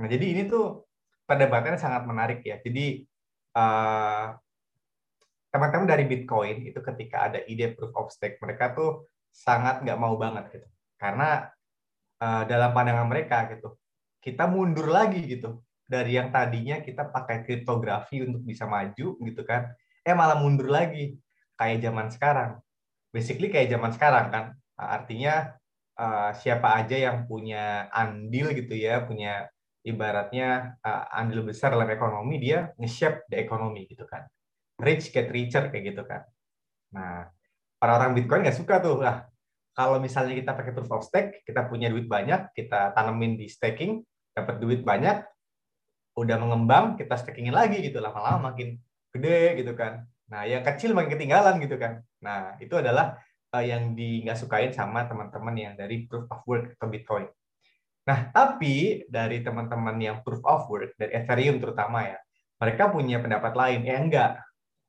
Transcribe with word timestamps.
Nah, 0.00 0.06
jadi 0.10 0.24
ini 0.34 0.42
tuh 0.50 0.88
perdebatannya 1.24 1.80
sangat 1.80 2.02
menarik 2.04 2.40
ya. 2.42 2.58
Jadi 2.60 3.06
uh, 3.54 4.34
teman-teman 5.54 5.86
dari 5.86 6.04
Bitcoin 6.10 6.66
itu 6.66 6.80
ketika 6.82 7.30
ada 7.30 7.40
ide 7.46 7.72
proof 7.74 7.94
of 7.94 8.10
stake, 8.10 8.42
mereka 8.42 8.74
tuh 8.74 9.06
sangat 9.30 9.86
nggak 9.86 10.00
mau 10.00 10.18
banget 10.18 10.50
gitu. 10.50 10.68
Karena 10.98 11.46
uh, 12.18 12.42
dalam 12.46 12.74
pandangan 12.74 13.06
mereka 13.06 13.46
gitu, 13.54 13.78
kita 14.24 14.50
mundur 14.50 14.90
lagi 14.90 15.22
gitu 15.24 15.62
dari 15.84 16.16
yang 16.16 16.32
tadinya 16.32 16.80
kita 16.80 17.12
pakai 17.12 17.44
kriptografi 17.44 18.24
untuk 18.24 18.40
bisa 18.40 18.64
maju 18.64 19.20
gitu 19.20 19.42
kan 19.44 19.68
eh 20.00 20.16
malah 20.16 20.40
mundur 20.40 20.72
lagi 20.72 21.20
kayak 21.60 21.84
zaman 21.84 22.08
sekarang 22.08 22.50
basically 23.12 23.52
kayak 23.52 23.68
zaman 23.68 23.92
sekarang 23.92 24.26
kan 24.32 24.44
artinya 24.74 25.52
uh, 26.00 26.32
siapa 26.40 26.82
aja 26.82 26.96
yang 26.96 27.28
punya 27.28 27.92
andil 27.92 28.56
gitu 28.56 28.74
ya 28.74 29.04
punya 29.04 29.48
ibaratnya 29.84 30.80
uh, 30.80 31.12
andil 31.12 31.44
besar 31.44 31.76
dalam 31.76 31.88
ekonomi 31.92 32.40
dia 32.40 32.72
nge-shape 32.80 33.28
the 33.28 33.36
ekonomi 33.38 33.84
gitu 33.86 34.08
kan 34.08 34.24
rich 34.80 35.12
get 35.12 35.28
richer 35.28 35.68
kayak 35.68 35.94
gitu 35.94 36.02
kan 36.08 36.24
nah 36.90 37.28
orang-orang 37.84 38.16
bitcoin 38.16 38.42
nggak 38.42 38.56
suka 38.56 38.80
tuh 38.80 39.04
lah 39.04 39.28
kalau 39.76 40.00
misalnya 40.00 40.34
kita 40.38 40.52
pakai 40.56 40.72
proof 40.72 40.90
of 40.90 41.04
stake 41.04 41.44
kita 41.44 41.68
punya 41.68 41.92
duit 41.92 42.08
banyak 42.08 42.50
kita 42.56 42.96
tanemin 42.96 43.36
di 43.36 43.46
staking 43.46 44.00
dapat 44.34 44.58
duit 44.58 44.82
banyak, 44.82 45.22
udah 46.18 46.36
mengembang, 46.42 46.98
kita 46.98 47.14
stakingin 47.14 47.54
lagi 47.54 47.80
gitu, 47.80 48.02
lama-lama 48.02 48.50
makin 48.52 48.76
gede 49.14 49.62
gitu 49.62 49.72
kan. 49.78 50.02
Nah, 50.26 50.42
yang 50.42 50.66
kecil 50.66 50.90
makin 50.90 51.14
ketinggalan 51.14 51.62
gitu 51.62 51.78
kan. 51.78 52.02
Nah, 52.18 52.58
itu 52.58 52.74
adalah 52.74 53.14
uh, 53.54 53.62
yang 53.62 53.94
di 53.94 54.26
nggak 54.26 54.38
sukain 54.42 54.74
sama 54.74 55.06
teman-teman 55.06 55.54
yang 55.54 55.74
dari 55.78 56.10
proof 56.10 56.26
of 56.26 56.42
work 56.50 56.74
ke 56.74 56.86
Bitcoin. 56.90 57.30
Nah, 58.04 58.28
tapi 58.28 59.04
dari 59.08 59.40
teman-teman 59.40 59.96
yang 59.96 60.20
proof 60.20 60.44
of 60.44 60.68
work, 60.68 60.92
dari 61.00 61.16
Ethereum 61.16 61.56
terutama 61.56 62.04
ya, 62.04 62.18
mereka 62.60 62.92
punya 62.92 63.16
pendapat 63.20 63.56
lain. 63.56 63.80
Ya 63.88 63.96
enggak, 63.96 64.30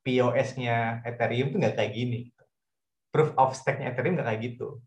POS-nya 0.03 1.01
Ethereum 1.07 1.55
tuh 1.55 1.57
nggak 1.63 1.75
kayak 1.79 1.93
gini. 1.95 2.19
Proof 3.15 3.31
of 3.39 3.55
stake-nya 3.55 3.95
Ethereum 3.95 4.19
nggak 4.19 4.27
kayak 4.27 4.41
gitu. 4.43 4.83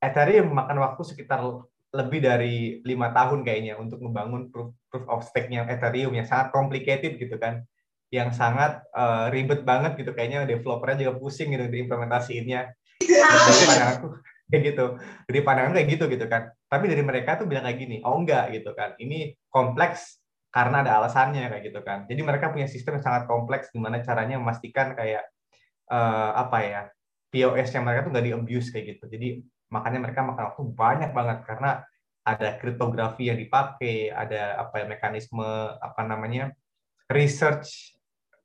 Ethereum 0.00 0.48
makan 0.50 0.80
waktu 0.80 1.02
sekitar 1.04 1.44
lebih 1.92 2.24
dari 2.24 2.80
lima 2.88 3.12
tahun 3.12 3.44
kayaknya 3.44 3.76
untuk 3.76 4.00
membangun 4.00 4.48
proof, 4.48 4.72
proof 4.88 5.04
of 5.12 5.20
stake-nya 5.28 5.68
Ethereum 5.68 6.16
yang 6.16 6.24
sangat 6.24 6.56
complicated 6.56 7.20
gitu 7.20 7.36
kan, 7.36 7.68
yang 8.08 8.32
sangat 8.32 8.80
uh, 8.96 9.28
ribet 9.28 9.60
banget 9.62 10.00
gitu 10.00 10.16
kayaknya 10.16 10.48
developernya 10.48 11.04
juga 11.04 11.20
pusing 11.20 11.52
gitu 11.52 11.68
diimplementasiinnya. 11.68 12.72
Dari 13.04 13.64
pandanganku 13.68 14.08
kayak 14.50 14.62
gitu, 14.74 14.86
dari 15.28 15.40
pandangan 15.44 15.72
kayak 15.76 15.88
gitu 15.98 16.04
gitu 16.10 16.26
kan. 16.26 16.50
Tapi 16.66 16.84
dari 16.88 17.02
mereka 17.04 17.38
tuh 17.38 17.46
bilang 17.46 17.66
kayak 17.68 17.78
gini, 17.78 17.96
oh 18.02 18.16
enggak 18.18 18.50
gitu 18.54 18.72
kan, 18.72 18.96
ini 18.98 19.36
kompleks 19.52 20.22
karena 20.52 20.84
ada 20.84 21.00
alasannya 21.00 21.48
kayak 21.48 21.64
gitu 21.72 21.80
kan. 21.80 22.04
Jadi 22.04 22.20
mereka 22.20 22.52
punya 22.52 22.68
sistem 22.68 23.00
yang 23.00 23.04
sangat 23.04 23.24
kompleks 23.24 23.72
gimana 23.72 24.04
caranya 24.04 24.36
memastikan 24.36 24.92
kayak 24.92 25.24
uh, 25.88 26.36
apa 26.36 26.58
ya 26.60 26.82
POS-nya 27.32 27.80
mereka 27.80 28.04
tuh 28.04 28.12
nggak 28.12 28.26
di 28.28 28.32
abuse 28.36 28.68
kayak 28.68 28.96
gitu. 28.96 29.04
Jadi 29.08 29.28
makanya 29.72 30.04
mereka 30.04 30.20
makan 30.20 30.52
waktu 30.52 30.62
banyak 30.76 31.10
banget 31.16 31.38
karena 31.48 31.70
ada 32.22 32.48
kriptografi 32.60 33.32
yang 33.32 33.40
dipakai, 33.40 34.12
ada 34.12 34.60
apa 34.60 34.84
ya 34.84 34.86
mekanisme 34.86 35.48
apa 35.80 36.00
namanya 36.04 36.52
research 37.10 37.96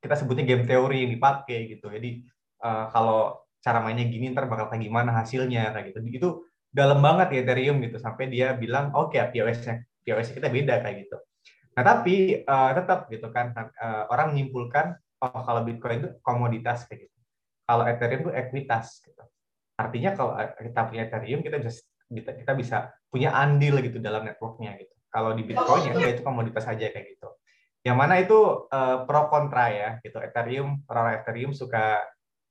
kita 0.02 0.16
sebutnya 0.18 0.48
game 0.48 0.64
teori 0.64 1.04
yang 1.04 1.12
dipakai 1.12 1.76
gitu. 1.76 1.92
Jadi 1.92 2.24
uh, 2.64 2.88
kalau 2.90 3.36
cara 3.68 3.84
mainnya 3.84 4.08
gini 4.08 4.32
ntar 4.32 4.48
bakal 4.48 4.72
kayak 4.72 4.88
gimana 4.88 5.12
hasilnya 5.12 5.76
kayak 5.76 5.92
gitu. 5.92 6.00
Itu 6.08 6.30
dalam 6.72 7.04
banget 7.04 7.36
ya 7.36 7.40
Ethereum 7.44 7.84
gitu 7.84 8.00
sampai 8.00 8.32
dia 8.32 8.56
bilang 8.56 8.96
oke 8.96 9.12
okay, 9.12 9.28
POS-nya 9.28 9.84
POS 10.08 10.32
kita 10.32 10.48
beda 10.48 10.80
kayak 10.80 11.04
gitu. 11.04 11.18
Nah 11.76 11.84
tapi 11.84 12.48
uh, 12.48 12.72
tetap 12.72 13.12
gitu 13.12 13.28
kan 13.36 13.52
uh, 13.60 14.08
orang 14.08 14.32
menyimpulkan 14.32 14.96
oh 15.20 15.42
kalau 15.44 15.68
Bitcoin 15.68 16.00
itu 16.00 16.10
komoditas 16.24 16.88
kayak 16.88 17.12
gitu. 17.12 17.18
Kalau 17.68 17.84
Ethereum 17.84 18.22
itu 18.24 18.32
ekuitas 18.32 19.04
gitu. 19.04 19.24
Artinya 19.76 20.16
kalau 20.16 20.34
kita 20.40 20.82
punya 20.88 21.04
Ethereum 21.12 21.44
kita 21.44 21.60
bisa 21.60 21.84
kita, 22.08 22.32
kita 22.40 22.52
bisa 22.56 22.78
punya 23.12 23.36
andil 23.36 23.84
gitu 23.84 24.00
dalam 24.00 24.24
networknya 24.24 24.80
gitu. 24.80 24.96
Kalau 25.12 25.36
di 25.36 25.44
Bitcoin 25.44 25.92
ya 26.00 26.08
itu 26.16 26.24
komoditas 26.24 26.64
saja 26.64 26.88
kayak 26.88 27.20
gitu. 27.20 27.30
Yang 27.84 27.98
mana 28.00 28.14
itu 28.20 28.40
uh, 28.72 29.04
pro 29.04 29.28
kontra 29.28 29.72
ya 29.72 29.90
gitu. 30.04 30.24
Ethereum 30.24 30.88
orang 30.88 31.20
Ethereum 31.20 31.52
suka 31.52 32.00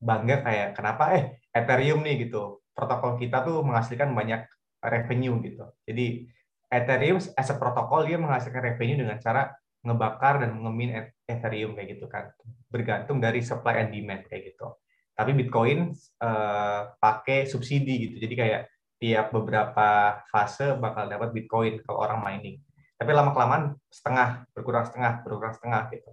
bangga 0.00 0.44
kayak 0.44 0.68
kenapa 0.76 1.04
eh 1.16 1.24
Ethereum 1.52 2.04
nih 2.04 2.28
gitu. 2.28 2.60
Protokol 2.76 3.16
kita 3.16 3.40
tuh 3.44 3.64
menghasilkan 3.64 4.12
banyak 4.12 4.44
revenue 4.84 5.40
gitu. 5.40 5.64
Jadi 5.88 6.28
Ethereum 6.68 7.16
as 7.18 7.48
a 7.48 7.56
protokol 7.56 8.04
dia 8.04 8.20
menghasilkan 8.20 8.60
revenue 8.60 9.06
dengan 9.06 9.16
cara 9.22 9.54
ngebakar 9.86 10.44
dan 10.44 10.56
mengemin 10.56 11.14
Ethereum 11.24 11.72
kayak 11.72 11.96
gitu 11.96 12.06
kan. 12.10 12.28
Bergantung 12.68 13.22
dari 13.22 13.40
supply 13.40 13.80
and 13.80 13.90
demand 13.94 14.28
kayak 14.28 14.52
gitu 14.52 14.76
tapi 15.16 15.32
Bitcoin 15.32 15.96
uh, 16.20 16.92
pakai 17.00 17.48
subsidi 17.48 18.04
gitu. 18.06 18.16
Jadi 18.20 18.34
kayak 18.36 18.62
tiap 19.00 19.32
beberapa 19.32 20.20
fase 20.28 20.76
bakal 20.76 21.08
dapat 21.08 21.32
Bitcoin 21.32 21.80
kalau 21.88 22.04
orang 22.04 22.20
mining. 22.20 22.60
Tapi 23.00 23.10
lama 23.16 23.32
kelamaan 23.32 23.80
setengah 23.88 24.44
berkurang 24.52 24.84
setengah 24.84 25.24
berkurang 25.24 25.56
setengah 25.56 25.88
gitu. 25.88 26.12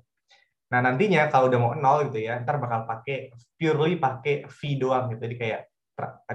Nah 0.73 0.81
nantinya 0.81 1.29
kalau 1.29 1.53
udah 1.53 1.59
mau 1.61 1.77
nol 1.77 2.09
gitu 2.09 2.25
ya, 2.25 2.41
ntar 2.41 2.57
bakal 2.57 2.89
pakai 2.89 3.29
purely 3.53 4.01
pakai 4.01 4.49
fee 4.49 4.81
doang 4.81 5.13
gitu. 5.13 5.21
Jadi 5.29 5.37
kayak 5.37 5.61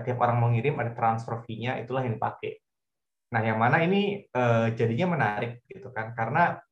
tiap 0.06 0.18
orang 0.22 0.38
mau 0.38 0.48
ngirim 0.54 0.78
ada 0.78 0.94
transfer 0.94 1.42
fee-nya 1.42 1.74
itulah 1.82 2.06
yang 2.06 2.14
dipakai. 2.14 2.62
Nah 3.34 3.42
yang 3.42 3.58
mana 3.58 3.82
ini 3.82 4.22
uh, 4.30 4.70
jadinya 4.78 5.18
menarik 5.18 5.66
gitu 5.66 5.90
kan 5.90 6.14
karena 6.14 6.62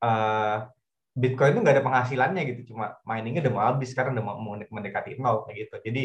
uh, 0.00 0.64
Bitcoin 1.12 1.52
itu 1.52 1.60
nggak 1.60 1.76
ada 1.76 1.84
penghasilannya 1.84 2.42
gitu, 2.54 2.72
cuma 2.72 2.96
miningnya 3.04 3.44
udah 3.44 3.52
mau 3.52 3.64
habis 3.68 3.92
karena 3.92 4.16
udah 4.16 4.24
mau 4.24 4.56
mendekati 4.56 5.20
nol 5.20 5.44
kayak 5.44 5.68
gitu. 5.68 5.76
Jadi 5.90 6.02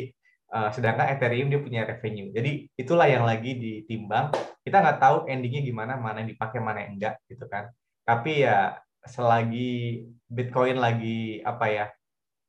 uh, 0.51 0.69
sedangkan 0.75 1.15
Ethereum 1.15 1.47
dia 1.47 1.61
punya 1.63 1.81
revenue. 1.87 2.33
Jadi 2.35 2.67
itulah 2.75 3.07
yang 3.07 3.23
lagi 3.23 3.55
ditimbang. 3.55 4.35
Kita 4.65 4.83
nggak 4.83 4.99
tahu 4.99 5.17
endingnya 5.31 5.61
gimana, 5.63 5.95
mana 5.95 6.25
yang 6.25 6.35
dipakai, 6.35 6.59
mana 6.59 6.83
yang 6.83 6.99
enggak 6.99 7.15
gitu 7.29 7.45
kan. 7.47 7.71
Tapi 8.03 8.43
ya 8.43 8.75
selagi 9.05 10.05
Bitcoin 10.25 10.81
lagi 10.81 11.39
apa 11.45 11.65
ya 11.69 11.85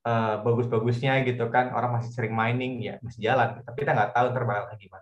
uh, 0.06 0.40
bagus-bagusnya 0.40 1.26
gitu 1.28 1.50
kan, 1.50 1.74
orang 1.76 2.00
masih 2.00 2.10
sering 2.14 2.32
mining 2.32 2.80
ya 2.80 2.94
masih 3.02 3.20
jalan. 3.26 3.60
Tapi 3.66 3.76
kita 3.82 3.92
nggak 3.92 4.12
tahu 4.14 4.26
ntar 4.32 4.44
bakal 4.46 4.64
gimana. 4.78 4.94